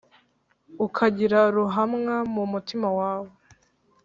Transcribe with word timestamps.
Ukangira 0.85 1.39
Ruhamwa 1.55 2.15
mu 2.33 2.43
mutima 2.51 2.87
wawe 2.99 3.29